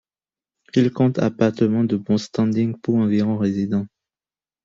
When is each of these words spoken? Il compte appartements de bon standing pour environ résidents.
Il 0.73 0.91
compte 0.91 1.19
appartements 1.19 1.83
de 1.83 1.95
bon 1.95 2.17
standing 2.17 2.75
pour 2.81 2.95
environ 2.95 3.37
résidents. 3.37 3.85